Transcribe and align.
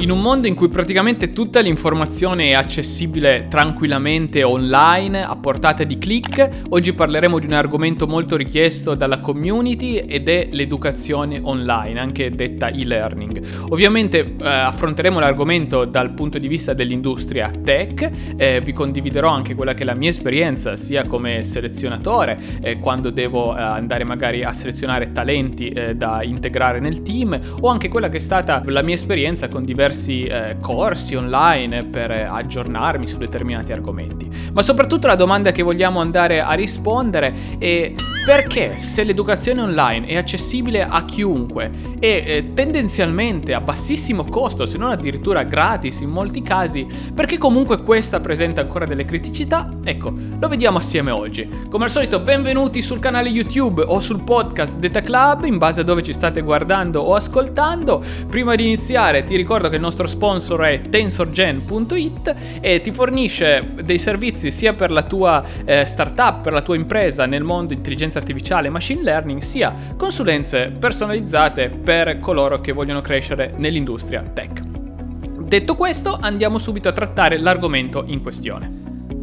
In 0.00 0.12
un 0.12 0.20
mondo 0.20 0.46
in 0.46 0.54
cui 0.54 0.68
praticamente 0.68 1.32
tutta 1.32 1.58
l'informazione 1.58 2.50
è 2.50 2.52
accessibile 2.52 3.46
tranquillamente 3.50 4.44
online, 4.44 5.24
a 5.24 5.34
portata 5.34 5.82
di 5.82 5.98
click, 5.98 6.66
oggi 6.68 6.92
parleremo 6.92 7.40
di 7.40 7.46
un 7.46 7.52
argomento 7.54 8.06
molto 8.06 8.36
richiesto 8.36 8.94
dalla 8.94 9.18
community 9.18 9.96
ed 9.96 10.28
è 10.28 10.50
l'educazione 10.52 11.40
online, 11.42 11.98
anche 11.98 12.30
detta 12.30 12.68
e-learning. 12.68 13.42
Ovviamente 13.70 14.20
eh, 14.20 14.46
affronteremo 14.46 15.18
l'argomento 15.18 15.84
dal 15.84 16.12
punto 16.12 16.38
di 16.38 16.46
vista 16.46 16.74
dell'industria 16.74 17.50
tech, 17.50 18.08
eh, 18.36 18.60
vi 18.60 18.72
condividerò 18.72 19.30
anche 19.30 19.56
quella 19.56 19.74
che 19.74 19.82
è 19.82 19.84
la 19.84 19.94
mia 19.94 20.10
esperienza 20.10 20.76
sia 20.76 21.06
come 21.06 21.42
selezionatore, 21.42 22.38
eh, 22.60 22.78
quando 22.78 23.10
devo 23.10 23.56
eh, 23.56 23.60
andare 23.60 24.04
magari 24.04 24.44
a 24.44 24.52
selezionare 24.52 25.10
talenti 25.10 25.70
eh, 25.70 25.96
da 25.96 26.22
integrare 26.22 26.78
nel 26.78 27.02
team, 27.02 27.36
o 27.60 27.68
anche 27.68 27.88
quella 27.88 28.08
che 28.08 28.18
è 28.18 28.20
stata 28.20 28.62
la 28.64 28.82
mia 28.82 28.94
esperienza 28.94 29.48
con 29.48 29.64
diversi 29.64 29.86
diversi 29.88 30.24
eh, 30.24 30.56
corsi 30.60 31.14
online 31.14 31.84
per 31.84 32.10
aggiornarmi 32.10 33.06
su 33.06 33.16
determinati 33.16 33.72
argomenti. 33.72 34.28
Ma 34.52 34.62
soprattutto 34.62 35.06
la 35.06 35.14
domanda 35.14 35.50
che 35.50 35.62
vogliamo 35.62 36.00
andare 36.00 36.40
a 36.40 36.52
rispondere 36.52 37.34
è 37.58 37.94
perché 38.28 38.76
se 38.76 39.04
l'educazione 39.04 39.62
online 39.62 40.06
è 40.06 40.16
accessibile 40.16 40.82
a 40.82 41.02
chiunque 41.06 41.70
e 41.98 42.22
eh, 42.26 42.52
tendenzialmente 42.52 43.54
a 43.54 43.60
bassissimo 43.62 44.24
costo, 44.24 44.66
se 44.66 44.76
non 44.76 44.90
addirittura 44.90 45.44
gratis 45.44 46.00
in 46.00 46.10
molti 46.10 46.42
casi, 46.42 46.86
perché 47.14 47.38
comunque 47.38 47.80
questa 47.80 48.20
presenta 48.20 48.60
ancora 48.60 48.84
delle 48.84 49.06
criticità? 49.06 49.70
Ecco, 49.82 50.12
lo 50.38 50.46
vediamo 50.46 50.76
assieme 50.76 51.10
oggi. 51.10 51.48
Come 51.70 51.84
al 51.84 51.90
solito, 51.90 52.20
benvenuti 52.20 52.82
sul 52.82 52.98
canale 52.98 53.30
YouTube 53.30 53.82
o 53.86 53.98
sul 53.98 54.22
podcast 54.22 54.76
Data 54.76 55.00
Club, 55.00 55.44
in 55.44 55.56
base 55.56 55.80
a 55.80 55.84
dove 55.84 56.02
ci 56.02 56.12
state 56.12 56.42
guardando 56.42 57.00
o 57.00 57.14
ascoltando. 57.14 58.02
Prima 58.28 58.54
di 58.56 58.64
iniziare 58.64 59.24
ti 59.24 59.36
ricordo 59.36 59.70
che 59.70 59.77
il 59.78 59.84
nostro 59.84 60.06
sponsor 60.06 60.60
è 60.62 60.82
tensorgen.it 60.88 62.34
e 62.60 62.80
ti 62.80 62.92
fornisce 62.92 63.74
dei 63.82 63.98
servizi 63.98 64.50
sia 64.50 64.74
per 64.74 64.90
la 64.90 65.04
tua 65.04 65.42
eh, 65.64 65.84
startup, 65.84 66.42
per 66.42 66.52
la 66.52 66.60
tua 66.60 66.76
impresa 66.76 67.26
nel 67.26 67.44
mondo 67.44 67.72
intelligenza 67.72 68.18
artificiale 68.18 68.66
e 68.66 68.70
machine 68.70 69.02
learning, 69.02 69.40
sia 69.40 69.74
consulenze 69.96 70.72
personalizzate 70.78 71.70
per 71.70 72.18
coloro 72.18 72.60
che 72.60 72.72
vogliono 72.72 73.00
crescere 73.00 73.54
nell'industria 73.56 74.22
tech. 74.22 74.62
Detto 74.62 75.74
questo, 75.76 76.18
andiamo 76.20 76.58
subito 76.58 76.88
a 76.88 76.92
trattare 76.92 77.38
l'argomento 77.38 78.02
in 78.06 78.20
questione. 78.20 78.77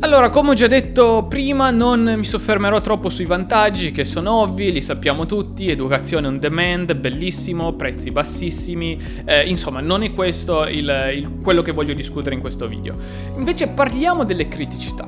Allora, 0.06 0.30
come 0.30 0.52
ho 0.52 0.54
già 0.54 0.68
detto 0.68 1.26
prima, 1.28 1.72
non 1.72 2.14
mi 2.16 2.26
soffermerò 2.26 2.80
troppo 2.80 3.10
sui 3.10 3.26
vantaggi 3.26 3.90
che 3.90 4.06
sono 4.06 4.34
ovvi, 4.34 4.72
li 4.72 4.84
sappiamo 4.84 5.26
tutti, 5.26 5.68
educazione 5.68 6.28
on 6.28 6.38
demand, 6.38 6.94
bellissimo, 6.94 7.74
prezzi 7.74 8.12
bassissimi, 8.12 9.02
eh, 9.26 9.50
insomma 9.50 9.80
non 9.80 10.04
è 10.04 10.14
questo 10.14 10.68
il, 10.68 11.12
il, 11.16 11.38
quello 11.42 11.64
che 11.64 11.72
voglio 11.72 11.96
discutere 11.96 12.36
in 12.36 12.42
questo 12.42 12.68
video. 12.68 12.96
Invece 13.36 13.70
parliamo 13.70 14.26
delle 14.26 14.48
criticità. 14.48 15.08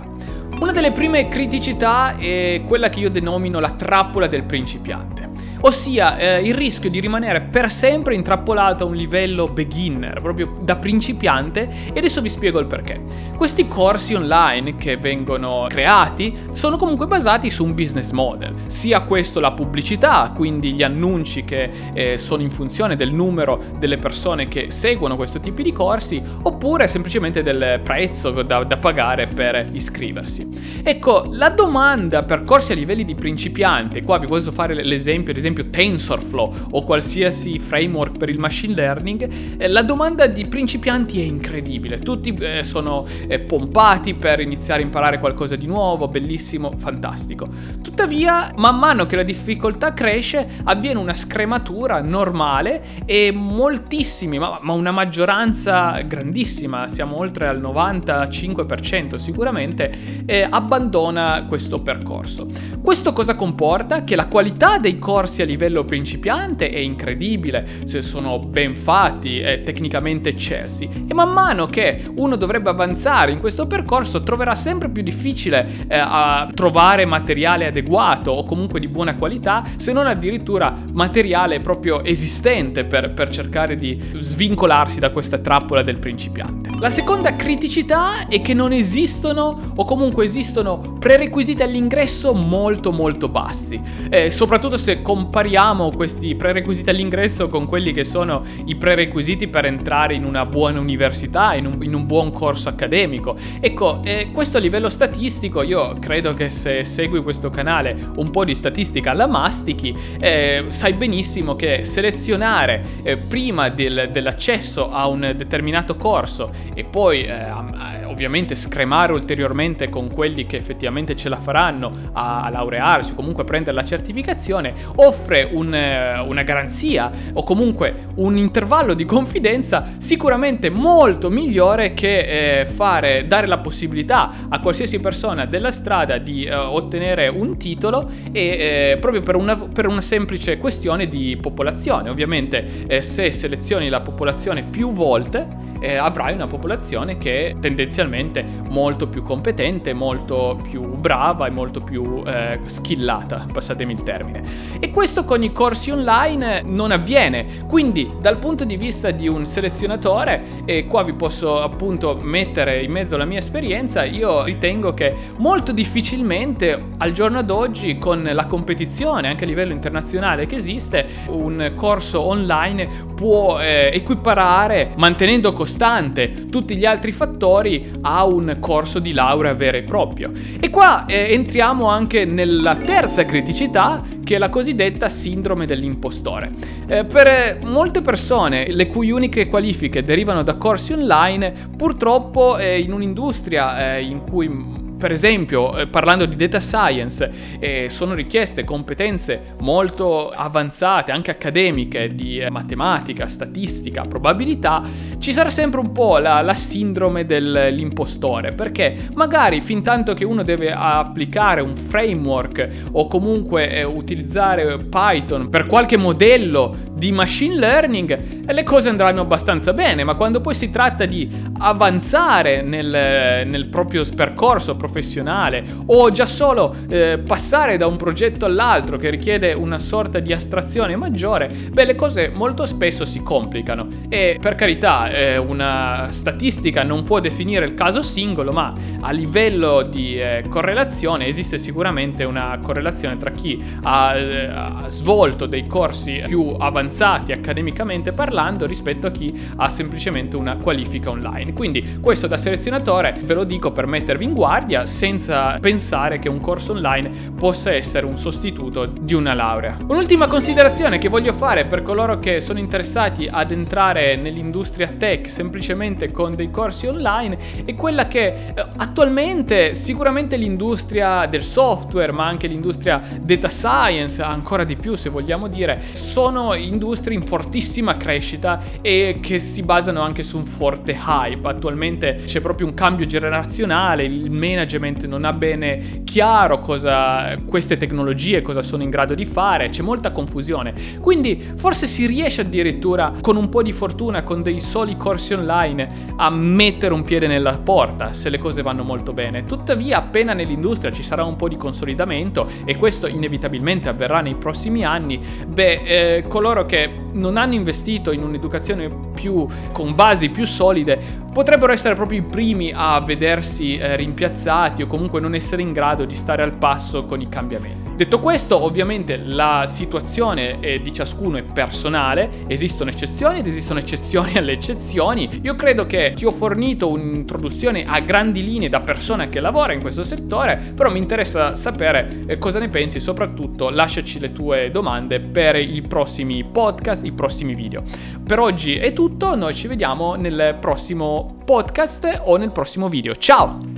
Una 0.59 0.71
delle 0.71 0.91
prime 0.91 1.27
criticità 1.27 2.17
è 2.17 2.63
quella 2.65 2.89
che 2.89 2.99
io 2.99 3.11
denomino 3.11 3.59
la 3.59 3.73
trappola 3.73 4.25
del 4.25 4.45
principiante 4.45 5.26
ossia 5.61 6.17
eh, 6.17 6.41
il 6.41 6.53
rischio 6.53 6.89
di 6.89 6.99
rimanere 6.99 7.41
per 7.41 7.71
sempre 7.71 8.15
intrappolato 8.15 8.83
a 8.83 8.87
un 8.87 8.95
livello 8.95 9.47
beginner, 9.47 10.21
proprio 10.21 10.53
da 10.61 10.75
principiante, 10.75 11.69
e 11.93 11.97
adesso 11.97 12.21
vi 12.21 12.29
spiego 12.29 12.59
il 12.59 12.65
perché. 12.67 13.01
Questi 13.35 13.67
corsi 13.67 14.13
online 14.13 14.75
che 14.77 14.97
vengono 14.97 15.65
creati 15.69 16.35
sono 16.51 16.77
comunque 16.77 17.07
basati 17.07 17.49
su 17.49 17.63
un 17.63 17.73
business 17.73 18.11
model, 18.11 18.53
sia 18.67 19.01
questo 19.01 19.39
la 19.39 19.51
pubblicità, 19.51 20.31
quindi 20.35 20.73
gli 20.73 20.83
annunci 20.83 21.43
che 21.43 21.69
eh, 21.93 22.17
sono 22.17 22.41
in 22.41 22.51
funzione 22.51 22.95
del 22.95 23.11
numero 23.11 23.61
delle 23.79 23.97
persone 23.97 24.47
che 24.47 24.71
seguono 24.71 25.15
questo 25.15 25.39
tipo 25.39 25.61
di 25.61 25.71
corsi, 25.71 26.21
oppure 26.43 26.87
semplicemente 26.87 27.43
del 27.43 27.79
prezzo 27.83 28.31
da, 28.31 28.63
da 28.63 28.77
pagare 28.77 29.27
per 29.27 29.69
iscriversi. 29.71 30.47
Ecco, 30.83 31.27
la 31.31 31.49
domanda 31.49 32.23
per 32.23 32.43
corsi 32.43 32.71
a 32.71 32.75
livelli 32.75 33.05
di 33.05 33.15
principiante, 33.15 34.03
qua 34.03 34.17
vi 34.17 34.27
posso 34.27 34.51
fare 34.51 34.73
l'esempio, 34.83 35.31
ad 35.31 35.37
esempio, 35.37 35.45
esempio 35.47 35.69
TensorFlow 35.69 36.53
o 36.71 36.83
qualsiasi 36.83 37.59
framework 37.59 38.17
per 38.17 38.29
il 38.29 38.39
machine 38.39 38.73
learning, 38.73 39.29
eh, 39.57 39.67
la 39.67 39.81
domanda 39.81 40.27
di 40.27 40.45
principianti 40.45 41.21
è 41.21 41.23
incredibile. 41.23 41.99
Tutti 41.99 42.33
eh, 42.33 42.63
sono 42.63 43.05
eh, 43.27 43.39
pompati 43.39 44.13
per 44.13 44.39
iniziare 44.39 44.81
a 44.81 44.85
imparare 44.85 45.19
qualcosa 45.19 45.55
di 45.55 45.65
nuovo, 45.65 46.07
bellissimo, 46.07 46.73
fantastico. 46.77 47.47
Tuttavia, 47.81 48.53
man 48.57 48.77
mano 48.77 49.05
che 49.05 49.15
la 49.15 49.23
difficoltà 49.23 49.93
cresce, 49.93 50.47
avviene 50.63 50.99
una 50.99 51.13
scrematura 51.13 52.01
normale 52.01 52.83
e 53.05 53.31
moltissimi, 53.31 54.37
ma, 54.37 54.59
una 54.61 54.91
maggioranza 54.91 55.99
grandissima, 56.01 56.87
siamo 56.87 57.17
oltre 57.17 57.47
al 57.47 57.61
95% 57.61 59.15
sicuramente, 59.15 60.25
abbandona 60.49 61.45
questo 61.47 61.79
percorso. 61.81 62.47
Questo 62.81 63.13
cosa 63.13 63.35
comporta? 63.35 64.03
Che 64.03 64.15
la 64.15 64.27
qualità 64.27 64.77
dei 64.77 64.97
corsi 64.97 65.36
a 65.41 65.45
livello 65.45 65.83
principiante 65.85 66.69
è 66.69 66.79
incredibile, 66.79 67.65
se 67.85 68.01
sono 68.01 68.39
ben 68.39 68.75
fatti 68.75 69.39
e 69.39 69.63
tecnicamente 69.63 70.29
eccessi 70.29 71.05
e 71.07 71.13
man 71.13 71.31
mano 71.31 71.67
che 71.67 72.03
uno 72.15 72.35
dovrebbe 72.35 72.69
avanzare 72.69 73.31
in 73.31 73.39
questo 73.39 73.67
percorso 73.67 74.23
troverà 74.23 74.55
sempre 74.55 74.89
più 74.89 75.03
difficile 75.03 75.85
eh, 75.87 76.47
trovare 76.53 77.05
materiale 77.05 77.67
adeguato 77.67 78.31
o 78.31 78.43
comunque 78.43 78.79
di 78.79 78.87
buona 78.87 79.15
qualità, 79.15 79.63
se 79.77 79.93
non 79.93 80.07
addirittura 80.07 80.75
materiale 80.91 81.59
proprio 81.59 82.03
esistente 82.03 82.85
per, 82.85 83.13
per 83.13 83.29
cercare 83.29 83.75
di 83.75 83.99
svincolarsi 84.17 84.99
da 84.99 85.11
questa 85.11 85.37
trappola 85.37 85.81
del 85.81 85.99
principiante. 85.99 86.69
La 86.79 86.89
seconda 86.89 87.35
criticità 87.35 88.27
è 88.27 88.41
che 88.41 88.53
non 88.53 88.71
esistono 88.71 89.73
o 89.75 89.85
comunque 89.85 90.25
esistono 90.25 90.97
prerequisiti 90.99 91.61
all'ingresso 91.61 92.33
molto 92.33 92.91
molto 92.91 93.29
bassi, 93.29 93.79
eh, 94.09 94.29
soprattutto 94.29 94.77
se 94.77 95.01
comparati 95.01 95.26
compariamo 95.27 95.91
questi 95.91 96.35
prerequisiti 96.35 96.89
all'ingresso 96.89 97.49
con 97.49 97.65
quelli 97.65 97.91
che 97.91 98.05
sono 98.05 98.45
i 98.63 98.75
prerequisiti 98.75 99.49
per 99.49 99.65
entrare 99.65 100.15
in 100.15 100.23
una 100.23 100.45
buona 100.45 100.79
università, 100.79 101.53
in 101.53 101.65
un, 101.65 101.83
in 101.83 101.93
un 101.93 102.05
buon 102.05 102.31
corso 102.31 102.69
accademico. 102.69 103.35
Ecco, 103.59 103.99
eh, 104.03 104.29
questo 104.31 104.55
a 104.55 104.61
livello 104.61 104.87
statistico, 104.87 105.63
io 105.63 105.97
credo 105.99 106.33
che 106.33 106.49
se 106.49 106.85
segui 106.85 107.21
questo 107.21 107.49
canale 107.49 107.95
un 108.15 108.31
po' 108.31 108.45
di 108.45 108.55
statistica 108.55 109.11
la 109.11 109.27
mastichi, 109.27 109.93
eh, 110.17 110.67
sai 110.69 110.93
benissimo 110.93 111.57
che 111.57 111.83
selezionare 111.83 112.81
eh, 113.03 113.17
prima 113.17 113.67
del, 113.67 114.09
dell'accesso 114.13 114.89
a 114.89 115.07
un 115.07 115.33
determinato 115.35 115.97
corso 115.97 116.51
e 116.73 116.85
poi 116.85 117.25
eh, 117.25 118.05
ovviamente 118.05 118.55
scremare 118.55 119.11
ulteriormente 119.11 119.89
con 119.89 120.09
quelli 120.09 120.45
che 120.45 120.55
effettivamente 120.55 121.17
ce 121.17 121.27
la 121.27 121.37
faranno 121.37 121.91
a, 122.13 122.43
a 122.43 122.49
laurearsi 122.49 123.11
o 123.11 123.15
comunque 123.15 123.43
prendere 123.43 123.75
la 123.75 123.83
certificazione, 123.83 124.73
o 124.95 125.11
offre 125.17 125.49
un, 125.51 125.73
eh, 125.73 126.19
una 126.19 126.43
garanzia 126.43 127.11
o 127.33 127.43
comunque 127.43 128.05
un 128.15 128.37
intervallo 128.37 128.93
di 128.93 129.05
confidenza 129.05 129.93
sicuramente 129.97 130.69
molto 130.69 131.29
migliore 131.29 131.93
che 131.93 132.61
eh, 132.61 132.65
fare, 132.65 133.25
dare 133.27 133.47
la 133.47 133.57
possibilità 133.57 134.31
a 134.47 134.59
qualsiasi 134.59 134.99
persona 134.99 135.45
della 135.45 135.71
strada 135.71 136.17
di 136.19 136.43
eh, 136.43 136.53
ottenere 136.53 137.27
un 137.27 137.57
titolo 137.57 138.09
e 138.31 138.91
eh, 138.93 138.97
proprio 138.99 139.21
per 139.21 139.35
una, 139.35 139.57
per 139.57 139.87
una, 139.87 140.01
semplice 140.01 140.57
questione 140.57 141.07
di 141.07 141.37
popolazione. 141.41 142.09
Ovviamente 142.09 142.85
eh, 142.87 143.01
se 143.01 143.31
selezioni 143.31 143.89
la 143.89 144.01
popolazione 144.01 144.63
più 144.63 144.91
volte 144.91 145.66
eh, 145.79 145.95
avrai 145.95 146.33
una 146.33 146.47
popolazione 146.47 147.17
che 147.17 147.49
è 147.49 147.55
tendenzialmente 147.59 148.43
molto 148.69 149.07
più 149.07 149.23
competente, 149.23 149.93
molto 149.93 150.59
più 150.61 150.81
brava 150.81 151.47
e 151.47 151.49
molto 151.49 151.81
più 151.81 152.23
eh, 152.25 152.59
skillata, 152.63 153.45
passatemi 153.51 153.93
il 153.93 154.03
termine. 154.03 154.43
E 154.79 154.89
questo 154.89 155.25
con 155.25 155.43
i 155.43 155.51
corsi 155.51 155.91
online 155.91 156.61
non 156.63 156.91
avviene, 156.91 157.45
quindi 157.67 158.09
dal 158.19 158.37
punto 158.39 158.65
di 158.65 158.77
vista 158.77 159.11
di 159.11 159.27
un 159.27 159.45
selezionatore, 159.45 160.63
e 160.65 160.85
qua 160.87 161.03
vi 161.03 161.13
posso 161.13 161.61
appunto 161.61 162.17
mettere 162.21 162.81
in 162.81 162.91
mezzo 162.91 163.17
la 163.17 163.25
mia 163.25 163.39
esperienza, 163.39 164.03
io 164.03 164.43
ritengo 164.43 164.93
che 164.93 165.13
molto 165.37 165.71
difficilmente 165.71 166.81
al 166.97 167.11
giorno 167.11 167.43
d'oggi 167.43 167.97
con 167.97 168.27
la 168.31 168.45
competizione 168.45 169.27
anche 169.27 169.43
a 169.43 169.47
livello 169.47 169.73
internazionale 169.73 170.47
che 170.47 170.55
esiste, 170.55 171.07
un 171.27 171.73
corso 171.75 172.21
online 172.21 173.05
può 173.15 173.59
eh, 173.59 173.89
equiparare 173.93 174.93
mantenendo 174.95 175.51
costante 175.51 175.65
sottostante 175.67 176.47
tutti 176.49 176.77
gli 176.77 176.85
altri 176.85 177.11
fattori 177.11 177.91
a 178.01 178.25
un 178.25 178.57
corso 178.59 178.99
di 178.99 179.11
laurea 179.11 179.53
vero 179.53 179.77
e 179.77 179.83
proprio. 179.83 180.31
E 180.59 180.69
qua 180.69 181.05
eh, 181.05 181.33
entriamo 181.33 181.87
anche 181.87 182.25
nella 182.25 182.75
terza 182.75 183.25
criticità 183.25 184.01
che 184.23 184.35
è 184.35 184.37
la 184.39 184.49
cosiddetta 184.49 185.09
sindrome 185.09 185.65
dell'impostore. 185.65 186.51
Eh, 186.87 187.05
per 187.05 187.59
molte 187.63 188.01
persone 188.01 188.71
le 188.71 188.87
cui 188.87 189.11
uniche 189.11 189.47
qualifiche 189.47 190.03
derivano 190.03 190.41
da 190.41 190.55
corsi 190.55 190.93
online, 190.93 191.53
purtroppo 191.75 192.57
eh, 192.57 192.79
in 192.79 192.93
un'industria 192.93 193.95
eh, 193.95 194.01
in 194.01 194.23
cui 194.23 194.76
per 194.97 195.11
esempio, 195.11 195.77
eh, 195.77 195.87
parlando 195.87 196.25
di 196.25 196.35
data 196.35 196.59
science, 196.59 197.31
eh, 197.59 197.87
sono 197.89 198.15
richieste 198.15 198.63
competenze 198.63 199.53
molto 199.59 200.29
avanzate, 200.31 201.11
anche 201.11 201.31
accademiche, 201.31 202.15
di 202.15 202.39
eh, 202.39 202.49
matematica, 202.49 203.27
statistica, 203.27 204.03
probabilità, 204.03 204.81
ci 205.19 205.31
sarà 205.31 205.51
sempre 205.51 205.79
un 205.79 205.91
po' 205.91 206.17
la, 206.17 206.41
la 206.41 206.55
sindrome 206.55 207.25
dell'impostore, 207.25 208.53
perché 208.53 209.09
magari 209.13 209.61
fin 209.61 209.83
tanto 209.83 210.13
che 210.13 210.25
uno 210.25 210.41
deve 210.43 210.71
applicare 210.71 211.61
un 211.61 211.75
framework 211.75 212.67
o 212.93 213.07
comunque 213.07 213.69
eh, 213.69 213.83
utilizzare 213.83 214.79
Python 214.79 215.49
per 215.49 215.67
qualche 215.67 215.97
modello 215.97 216.75
di 216.91 217.11
machine 217.11 217.55
learning, 217.55 218.45
le 218.51 218.63
cose 218.63 218.89
andranno 218.89 219.21
abbastanza 219.21 219.73
bene, 219.73 220.03
ma 220.03 220.15
quando 220.15 220.41
poi 220.41 220.55
si 220.55 220.71
tratta 220.71 221.05
di 221.05 221.29
avanzare 221.59 222.63
nel, 222.63 223.45
nel 223.47 223.67
proprio 223.67 224.03
percorso 224.15 224.75
professionale 224.87 225.63
o 225.85 226.09
già 226.11 226.25
solo 226.25 226.75
eh, 226.89 227.19
passare 227.25 227.77
da 227.77 227.87
un 227.87 227.97
progetto 227.97 228.45
all'altro 228.45 228.97
che 228.97 229.09
richiede 229.09 229.53
una 229.53 229.79
sorta 229.79 230.19
di 230.19 230.33
astrazione 230.33 230.95
maggiore, 230.95 231.47
beh 231.47 231.85
le 231.85 231.95
cose 231.95 232.29
molto 232.29 232.65
spesso 232.65 233.05
si 233.05 233.21
complicano 233.21 233.87
e 234.09 234.37
per 234.39 234.55
carità 234.55 235.09
eh, 235.09 235.37
una 235.37 236.07
statistica 236.09 236.83
non 236.83 237.03
può 237.03 237.19
definire 237.19 237.65
il 237.65 237.73
caso 237.73 238.01
singolo, 238.01 238.51
ma 238.51 238.73
a 239.01 239.11
livello 239.11 239.83
di 239.83 240.19
eh, 240.19 240.45
correlazione 240.49 241.27
esiste 241.27 241.59
sicuramente 241.59 242.23
una 242.23 242.57
correlazione 242.61 243.17
tra 243.17 243.31
chi 243.31 243.61
ha, 243.83 244.15
eh, 244.15 244.45
ha 244.47 244.85
svolto 244.87 245.45
dei 245.45 245.67
corsi 245.67 246.23
più 246.25 246.55
avanzati 246.57 246.85
avanzati 246.87 247.31
accademicamente 247.31 248.13
parlando 248.13 248.65
rispetto 248.65 249.07
a 249.07 249.11
chi 249.11 249.33
ha 249.57 249.69
semplicemente 249.69 250.35
una 250.35 250.57
qualifica 250.57 251.09
online. 251.09 251.53
Quindi 251.53 251.99
questo 251.99 252.27
da 252.27 252.37
selezionatore 252.37 253.19
ve 253.23 253.33
lo 253.33 253.43
dico 253.43 253.71
per 253.71 253.85
mettervi 253.85 254.23
in 254.23 254.33
guardia 254.33 254.76
senza 254.85 255.57
pensare 255.59 256.19
che 256.19 256.29
un 256.29 256.39
corso 256.39 256.71
online 256.71 257.09
possa 257.37 257.73
essere 257.73 258.05
un 258.05 258.17
sostituto 258.17 258.85
di 258.85 259.13
una 259.13 259.33
laurea. 259.33 259.77
Un'ultima 259.87 260.27
considerazione 260.27 260.97
che 260.97 261.09
voglio 261.09 261.33
fare 261.33 261.65
per 261.65 261.81
coloro 261.83 262.19
che 262.19 262.41
sono 262.41 262.59
interessati 262.59 263.27
ad 263.29 263.51
entrare 263.51 264.15
nell'industria 264.15 264.87
tech 264.87 265.29
semplicemente 265.29 266.11
con 266.11 266.35
dei 266.35 266.49
corsi 266.49 266.87
online 266.87 267.37
è 267.65 267.75
quella 267.75 268.07
che 268.07 268.27
eh, 268.27 268.65
attualmente 268.77 269.73
sicuramente 269.73 270.37
l'industria 270.37 271.25
del 271.25 271.43
software 271.43 272.11
ma 272.11 272.25
anche 272.25 272.47
l'industria 272.47 273.01
data 273.19 273.49
science 273.49 274.21
ancora 274.21 274.63
di 274.63 274.75
più 274.75 274.95
se 274.95 275.09
vogliamo 275.09 275.47
dire 275.47 275.81
sono 275.91 276.53
in 276.53 276.77
industrie 276.77 277.15
in 277.15 277.25
fortissima 277.25 277.97
crescita 277.97 278.61
e 278.81 279.17
che 279.19 279.39
si 279.39 279.63
basano 279.63 280.01
anche 280.01 280.21
su 280.21 280.37
un 280.37 280.45
forte 280.45 280.93
hype. 280.93 281.47
Attualmente 281.47 282.21
c'è 282.25 282.39
proprio 282.39 282.67
un 282.67 282.75
cambio 282.75 283.07
generazionale, 283.07 284.03
il 284.03 284.29
management 284.67 285.05
non 285.05 285.23
ha 285.23 285.33
bene 285.33 286.01
chiaro 286.03 286.59
cosa 286.59 287.35
queste 287.45 287.77
tecnologie, 287.77 288.41
cosa 288.41 288.61
sono 288.61 288.83
in 288.83 288.89
grado 288.89 289.15
di 289.15 289.25
fare, 289.25 289.69
c'è 289.69 289.81
molta 289.81 290.11
confusione. 290.11 290.73
Quindi 290.99 291.53
forse 291.55 291.87
si 291.87 292.05
riesce 292.05 292.41
addirittura 292.41 293.13
con 293.21 293.37
un 293.37 293.49
po' 293.49 293.61
di 293.61 293.71
fortuna, 293.71 294.23
con 294.23 294.43
dei 294.43 294.59
soli 294.59 294.97
corsi 294.97 295.33
online, 295.33 296.15
a 296.17 296.29
mettere 296.29 296.93
un 296.93 297.03
piede 297.03 297.27
nella 297.27 297.57
porta 297.57 298.13
se 298.13 298.29
le 298.29 298.37
cose 298.37 298.61
vanno 298.61 298.83
molto 298.83 299.13
bene. 299.13 299.45
Tuttavia 299.45 299.97
appena 299.97 300.33
nell'industria 300.33 300.91
ci 300.91 301.03
sarà 301.03 301.23
un 301.23 301.35
po' 301.35 301.47
di 301.47 301.55
consolidamento 301.55 302.47
e 302.65 302.75
questo 302.75 303.07
inevitabilmente 303.07 303.89
avverrà 303.89 304.21
nei 304.21 304.35
prossimi 304.35 304.83
anni, 304.83 305.19
beh, 305.47 305.81
eh, 305.83 306.23
coloro 306.27 306.65
che 306.65 306.89
non 307.13 307.37
hanno 307.37 307.53
investito 307.53 308.11
in 308.11 308.23
un'educazione 308.23 309.06
più 309.17 309.47
con 309.71 309.95
basi 309.95 310.29
più 310.29 310.45
solide 310.45 311.25
potrebbero 311.33 311.71
essere 311.71 311.95
proprio 311.95 312.19
i 312.19 312.23
primi 312.23 312.71
a 312.73 312.99
vedersi 312.99 313.77
eh, 313.77 313.95
rimpiazzati 313.95 314.83
o 314.83 314.87
comunque 314.87 315.19
non 315.19 315.35
essere 315.35 315.61
in 315.61 315.73
grado 315.73 316.05
di 316.05 316.15
stare 316.15 316.43
al 316.43 316.53
passo 316.53 317.05
con 317.05 317.21
i 317.21 317.29
cambiamenti. 317.29 317.87
Detto 317.97 318.19
questo, 318.19 318.63
ovviamente 318.63 319.17
la 319.17 319.65
situazione 319.65 320.59
di 320.59 320.93
ciascuno 320.93 321.37
è 321.37 321.41
personale, 321.41 322.45
esistono 322.45 322.91
eccezioni 322.91 323.39
ed 323.39 323.47
esistono 323.47 323.79
eccezioni 323.79 324.35
alle 324.37 324.51
eccezioni. 324.51 325.27
Io 325.41 325.55
credo 325.55 325.87
che 325.87 326.13
ti 326.15 326.23
ho 326.23 326.31
fornito 326.31 326.89
un'introduzione 326.89 327.85
a 327.87 327.99
grandi 328.01 328.43
linee 328.43 328.69
da 328.69 328.81
persona 328.81 329.29
che 329.29 329.39
lavora 329.39 329.73
in 329.73 329.81
questo 329.81 330.03
settore, 330.03 330.73
però 330.75 330.91
mi 330.91 330.99
interessa 330.99 331.55
sapere 331.55 332.23
eh, 332.27 332.37
cosa 332.37 332.59
ne 332.59 332.69
pensi 332.69 332.99
soprattutto 332.99 333.71
lasciaci 333.71 334.19
le 334.19 334.31
tue 334.31 334.69
domande 334.69 335.19
per 335.19 335.55
i 335.55 335.81
prossimi 335.81 336.43
podcast, 336.43 337.03
i 337.03 337.13
prossimi 337.13 337.55
video. 337.55 337.81
Per 338.27 338.39
oggi 338.39 338.75
è 338.75 338.91
tutto, 338.91 339.37
noi 339.37 339.55
ci 339.55 339.67
vediamo 339.67 340.15
nel 340.15 340.57
prossimo 340.59 341.37
podcast 341.45 342.23
o 342.25 342.35
nel 342.35 342.51
prossimo 342.51 342.89
video. 342.89 343.15
Ciao! 343.15 343.76